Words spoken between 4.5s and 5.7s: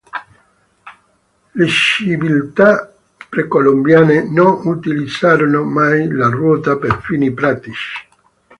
utilizzarono